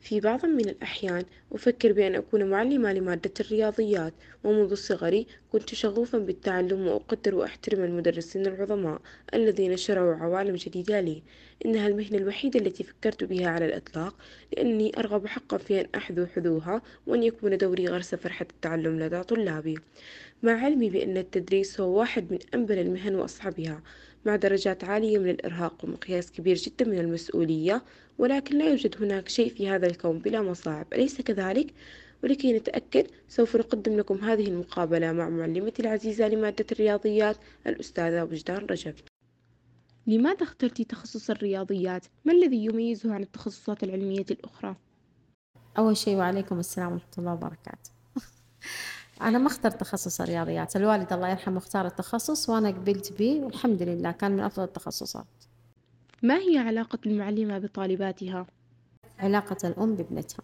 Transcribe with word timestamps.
في 0.00 0.20
بعض 0.20 0.46
من 0.46 0.68
الأحيان 0.68 1.24
أفكر 1.52 1.92
بأن 1.92 2.14
أكون 2.14 2.50
معلمة 2.50 2.92
لمادة 2.92 3.30
الرياضيات 3.40 4.12
ومنذ 4.44 4.74
صغري 4.74 5.26
كنت 5.52 5.74
شغوفا 5.74 6.18
بالتعلم 6.18 6.86
وأقدر 6.86 7.34
وأحترم 7.34 7.84
المدرسين 7.84 8.46
العظماء 8.46 9.00
الذين 9.34 9.76
شرعوا 9.76 10.14
عوالم 10.14 10.56
جديدة 10.56 11.00
لي. 11.00 11.22
إنها 11.66 11.88
المهنة 11.88 12.18
الوحيدة 12.18 12.60
التي 12.60 12.84
فكرت 12.84 13.24
بها 13.24 13.48
على 13.48 13.64
الإطلاق 13.66 14.14
لأني 14.56 14.98
أرغب 14.98 15.26
حقا 15.26 15.58
في 15.58 15.80
أن 15.80 15.86
أحذو 15.94 16.26
حذوها 16.26 16.82
وأن 17.06 17.22
يكون 17.22 17.56
دوري 17.58 17.88
غرس 17.88 18.14
فرحة 18.14 18.46
التعلم 18.50 19.00
لدى 19.00 19.22
طلابي. 19.22 19.78
مع 20.42 20.52
علمي 20.52 20.90
بأن 20.90 21.16
التدريس 21.16 21.80
هو 21.80 21.98
واحد 21.98 22.32
من 22.32 22.38
أنبل 22.54 22.78
المهن 22.78 23.14
وأصعبها 23.14 23.82
مع 24.26 24.36
درجات 24.36 24.84
عالية 24.84 25.18
من 25.18 25.30
الإرهاق 25.30 25.84
ومقياس 25.84 26.32
كبير 26.32 26.56
جدا 26.56 26.84
من 26.84 26.98
المسؤولية 26.98 27.82
ولكن 28.18 28.58
لا 28.58 28.70
يوجد 28.70 29.02
هناك 29.02 29.28
شيء 29.28 29.54
في 29.54 29.68
هذا 29.68 29.86
الكون 29.86 30.18
بلا 30.18 30.42
مصاعب 30.42 30.86
أليس 30.92 31.20
كذلك؟ 31.20 31.74
ولكي 32.24 32.52
نتأكد 32.52 33.06
سوف 33.28 33.56
نقدم 33.56 33.96
لكم 33.96 34.16
هذه 34.16 34.48
المقابلة 34.48 35.12
مع 35.12 35.28
معلمتي 35.28 35.82
العزيزة 35.82 36.28
لمادة 36.28 36.66
الرياضيات 36.72 37.36
الأستاذة 37.66 38.22
وجدان 38.22 38.66
رجب 38.66 38.94
لماذا 40.06 40.42
اخترت 40.42 40.82
تخصص 40.82 41.30
الرياضيات؟ 41.30 42.06
ما 42.24 42.32
الذي 42.32 42.64
يميزه 42.64 43.14
عن 43.14 43.22
التخصصات 43.22 43.82
العلمية 43.82 44.26
الأخرى؟ 44.30 44.76
أول 45.78 45.96
شيء 45.96 46.16
وعليكم 46.16 46.58
السلام 46.58 46.92
ورحمة 46.92 47.12
الله 47.18 47.32
وبركاته 47.32 47.90
أنا 49.22 49.38
ما 49.38 49.46
اخترت 49.46 49.80
تخصص 49.80 50.20
الرياضيات 50.20 50.76
الوالد 50.76 51.12
الله 51.12 51.28
يرحمه 51.28 51.58
اختار 51.58 51.86
التخصص 51.86 52.48
وأنا 52.48 52.68
قبلت 52.68 53.12
به 53.18 53.40
والحمد 53.40 53.82
لله 53.82 54.10
كان 54.10 54.32
من 54.32 54.40
أفضل 54.40 54.64
التخصصات 54.64 55.26
ما 56.22 56.38
هي 56.38 56.58
علاقة 56.58 56.98
المعلمة 57.06 57.58
بطالباتها؟ 57.58 58.46
علاقة 59.18 59.56
الأم 59.68 59.94
بابنتها 59.94 60.42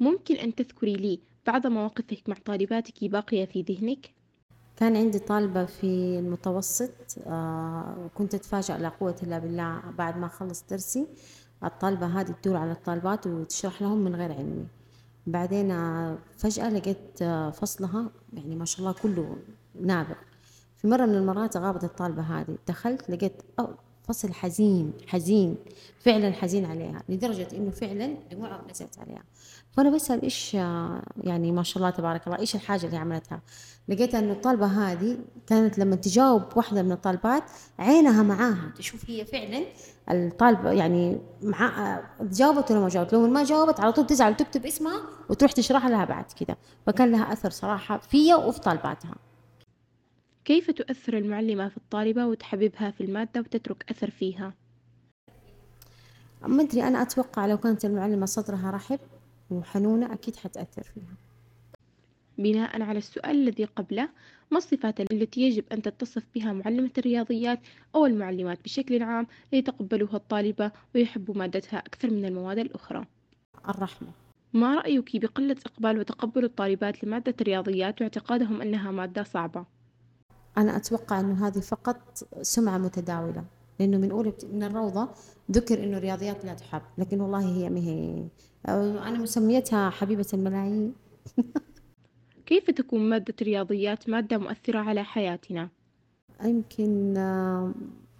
ممكن 0.00 0.34
أن 0.34 0.54
تذكري 0.54 0.94
لي 0.94 1.20
بعض 1.46 1.66
مواقفك 1.66 2.28
مع 2.28 2.36
طالباتك 2.44 3.04
باقية 3.04 3.44
في 3.44 3.62
ذهنك؟ 3.62 4.14
كان 4.76 4.96
عندي 4.96 5.18
طالبة 5.18 5.64
في 5.64 6.18
المتوسط 6.18 7.18
آه 7.26 8.10
كنت 8.14 8.34
أتفاجأ 8.34 8.78
لا 8.78 8.88
قوة 8.88 9.16
إلا 9.22 9.38
بالله 9.38 9.80
بعد 9.98 10.18
ما 10.18 10.26
أخلص 10.26 10.64
درسي 10.70 11.06
الطالبة 11.64 12.06
هذه 12.06 12.34
تدور 12.42 12.56
على 12.56 12.72
الطالبات 12.72 13.26
وتشرح 13.26 13.82
لهم 13.82 13.98
من 13.98 14.14
غير 14.16 14.32
علمي 14.32 14.66
بعدين 15.26 15.68
فجأة 16.36 16.70
لقيت 16.70 17.24
فصلها 17.54 18.10
يعني 18.32 18.56
ما 18.56 18.64
شاء 18.64 18.80
الله 18.80 18.92
كله 19.02 19.36
نابغ. 19.80 20.14
في 20.76 20.88
مرة 20.88 21.06
من 21.06 21.14
المرات 21.14 21.56
غابت 21.56 21.84
الطالبة 21.84 22.22
هذه. 22.22 22.58
دخلت 22.68 23.10
لقيت 23.10 23.42
فصل 24.08 24.32
حزين 24.32 24.92
حزين 25.06 25.56
فعلا 26.00 26.32
حزين 26.32 26.64
عليها 26.64 27.02
لدرجة 27.08 27.48
إنه 27.52 27.70
فعلا 27.70 28.16
دموعها 28.32 28.62
نزلت 28.70 28.98
عليها. 28.98 29.22
فأنا 29.72 29.90
بسأل 29.90 30.22
إيش 30.22 30.54
يعني 31.24 31.52
ما 31.52 31.62
شاء 31.62 31.76
الله 31.76 31.90
تبارك 31.90 32.26
الله 32.26 32.38
إيش 32.38 32.54
الحاجة 32.54 32.86
اللي 32.86 32.96
عملتها؟ 32.96 33.40
لقيت 33.88 34.14
أنه 34.14 34.32
الطالبة 34.32 34.66
هذه 34.66 35.18
كانت 35.46 35.78
لما 35.78 35.96
تجاوب 35.96 36.42
واحدة 36.56 36.82
من 36.82 36.92
الطالبات 36.92 37.42
عينها 37.78 38.22
معاها 38.22 38.72
تشوف 38.76 39.10
هي 39.10 39.24
فعلا 39.24 39.64
الطالبة 40.10 40.72
يعني 40.72 41.18
مع 41.42 42.00
جاوبت 42.20 42.70
ولا 42.70 42.80
ما 42.80 42.88
جاوبت؟ 42.88 43.12
لو 43.12 43.26
ما 43.26 43.44
جاوبت 43.44 43.80
على 43.80 43.92
طول 43.92 44.06
تزعل 44.06 44.32
وتكتب 44.32 44.66
اسمها 44.66 45.00
وتروح 45.28 45.52
تشرح 45.52 45.86
لها 45.86 46.04
بعد 46.04 46.24
كذا 46.24 46.56
فكان 46.86 47.12
لها 47.12 47.32
أثر 47.32 47.50
صراحة 47.50 47.98
فيا 47.98 48.36
وفي 48.36 48.60
طالباتها. 48.60 49.14
كيف 50.44 50.70
تؤثر 50.70 51.18
المعلمة 51.18 51.68
في 51.68 51.76
الطالبة 51.76 52.26
وتحببها 52.26 52.90
في 52.90 53.00
المادة 53.00 53.40
وتترك 53.40 53.90
أثر 53.90 54.10
فيها؟ 54.10 54.54
ما 56.42 56.62
أدري 56.62 56.82
أنا 56.82 57.02
أتوقع 57.02 57.46
لو 57.46 57.58
كانت 57.58 57.84
المعلمة 57.84 58.26
صدرها 58.26 58.70
رحب 58.70 59.00
وحنونة 59.50 60.12
أكيد 60.12 60.36
حتأثر 60.36 60.82
فيها 60.82 61.14
بناء 62.38 62.82
على 62.82 62.98
السؤال 62.98 63.36
الذي 63.36 63.64
قبله 63.64 64.08
ما 64.50 64.58
الصفات 64.58 65.00
التي 65.00 65.40
يجب 65.40 65.64
أن 65.72 65.82
تتصف 65.82 66.26
بها 66.34 66.52
معلمة 66.52 66.90
الرياضيات 66.98 67.60
أو 67.94 68.06
المعلمات 68.06 68.64
بشكل 68.64 69.02
عام 69.02 69.26
ليتقبلوها 69.52 70.16
الطالبة 70.16 70.70
ويحبوا 70.94 71.34
مادتها 71.34 71.78
أكثر 71.78 72.10
من 72.10 72.24
المواد 72.24 72.58
الأخرى؟ 72.58 73.06
الرحمة 73.68 74.08
ما 74.52 74.74
رأيك 74.74 75.16
بقلة 75.16 75.56
إقبال 75.66 75.98
وتقبل 75.98 76.44
الطالبات 76.44 77.04
لمادة 77.04 77.34
الرياضيات 77.40 78.00
واعتقادهم 78.00 78.62
أنها 78.62 78.90
مادة 78.90 79.22
صعبة؟ 79.22 79.73
أنا 80.58 80.76
أتوقع 80.76 81.20
أنه 81.20 81.46
هذه 81.46 81.58
فقط 81.58 82.28
سمعة 82.42 82.78
متداولة 82.78 83.44
لأنه 83.80 83.98
من 83.98 84.10
أولى 84.10 84.32
من 84.52 84.62
الروضة 84.62 85.08
ذكر 85.50 85.84
إنه 85.84 85.96
الرياضيات 85.96 86.44
لا 86.44 86.54
تحب 86.54 86.82
لكن 86.98 87.20
والله 87.20 87.40
هي 87.40 87.70
ما 87.70 87.80
هي 87.80 88.28
أنا 88.68 89.18
مسميتها 89.18 89.90
حبيبة 89.90 90.26
الملايين 90.34 90.94
كيف 92.46 92.70
تكون 92.70 93.00
مادة 93.00 93.34
الرياضيات 93.40 94.08
مادة 94.08 94.38
مؤثرة 94.38 94.78
على 94.78 95.04
حياتنا؟ 95.04 95.68
يمكن 96.44 97.14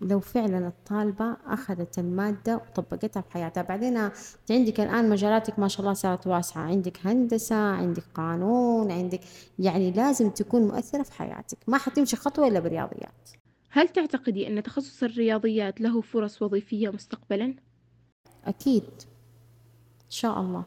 لو 0.00 0.20
فعلا 0.20 0.68
الطالبة 0.68 1.36
أخذت 1.46 1.98
المادة 1.98 2.56
وطبقتها 2.56 3.20
في 3.20 3.32
حياتها 3.32 3.62
بعدين 3.62 3.96
أنت 3.96 4.12
عندك 4.50 4.80
الآن 4.80 5.10
مجالاتك 5.10 5.58
ما 5.58 5.68
شاء 5.68 5.80
الله 5.80 5.92
صارت 5.92 6.26
واسعة 6.26 6.62
عندك 6.62 7.06
هندسة 7.06 7.56
عندك 7.56 8.04
قانون 8.14 8.90
عندك 8.90 9.20
يعني 9.58 9.90
لازم 9.90 10.30
تكون 10.30 10.62
مؤثرة 10.62 11.02
في 11.02 11.12
حياتك 11.12 11.58
ما 11.66 11.78
حتمشي 11.78 12.16
خطوة 12.16 12.48
إلا 12.48 12.60
بالرياضيات 12.60 13.30
هل 13.70 13.88
تعتقدي 13.88 14.48
أن 14.48 14.62
تخصص 14.62 15.02
الرياضيات 15.02 15.80
له 15.80 16.00
فرص 16.00 16.42
وظيفية 16.42 16.88
مستقبلا؟ 16.88 17.54
أكيد 18.44 18.84
إن 20.04 20.10
شاء 20.10 20.40
الله 20.40 20.64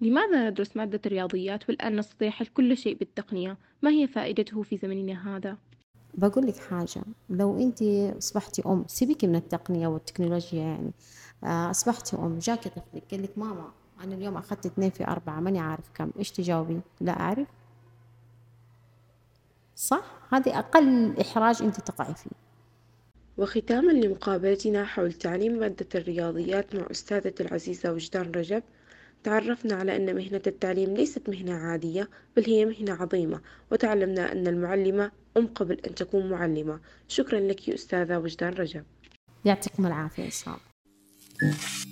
لماذا 0.00 0.50
ندرس 0.50 0.76
مادة 0.76 1.00
الرياضيات 1.06 1.68
والآن 1.68 1.96
نستطيع 1.96 2.30
حل 2.30 2.46
كل 2.46 2.76
شيء 2.76 2.96
بالتقنية؟ 2.96 3.58
ما 3.82 3.90
هي 3.90 4.06
فائدته 4.06 4.62
في 4.62 4.76
زمننا 4.76 5.36
هذا؟ 5.36 5.58
بقول 6.14 6.46
لك 6.46 6.56
حاجة 6.56 7.02
لو 7.30 7.58
أنت 7.58 7.82
أصبحتي 8.18 8.62
أم 8.66 8.84
سيبك 8.88 9.24
من 9.24 9.36
التقنية 9.36 9.86
والتكنولوجيا 9.86 10.60
يعني. 10.62 10.92
آه، 11.44 11.70
أصبحتي 11.70 12.16
أم 12.16 12.38
جاك 12.38 12.68
طفلك 12.68 13.02
قال 13.10 13.22
لك 13.22 13.38
ماما 13.38 13.72
أنا 14.04 14.14
اليوم 14.14 14.36
أخذت 14.36 14.66
اثنين 14.66 14.90
في 14.90 15.04
أربعة 15.08 15.40
ماني 15.40 15.60
عارف 15.60 15.90
كم. 15.94 16.10
إيش 16.18 16.30
تجاوبي 16.30 16.80
لا 17.00 17.20
أعرف. 17.20 17.48
صح؟ 19.76 20.04
هذه 20.32 20.58
أقل 20.58 21.20
إحراج 21.20 21.62
أنت 21.62 21.80
تقعي 21.80 22.14
فيه. 22.14 22.30
وختاما 23.38 23.92
لمقابلتنا 23.92 24.84
حول 24.84 25.12
تعليم 25.12 25.52
مادة 25.58 25.86
الرياضيات 25.94 26.74
مع 26.74 26.86
أستاذتي 26.90 27.42
العزيزة 27.42 27.92
وجدان 27.92 28.30
رجب 28.30 28.62
تعرفنا 29.24 29.74
على 29.74 29.96
أن 29.96 30.14
مهنة 30.16 30.42
التعليم 30.46 30.94
ليست 30.94 31.28
مهنة 31.28 31.54
عادية 31.54 32.10
بل 32.36 32.44
هي 32.46 32.64
مهنة 32.64 32.92
عظيمة. 33.02 33.40
وتعلمنا 33.72 34.32
أن 34.32 34.46
المعلمة 34.46 35.12
أم 35.36 35.46
قبل 35.46 35.80
أن 35.86 35.94
تكون 35.94 36.30
معلمة. 36.30 36.80
شكرا 37.08 37.40
لك 37.40 37.70
أستاذة 37.70 38.18
وجدان 38.18 38.52
رجب. 38.52 38.84
يعطيكم 39.44 39.86
العافية 39.86 40.24
إن 40.24 40.30
شاء 40.30 40.54
الله. 40.54 41.91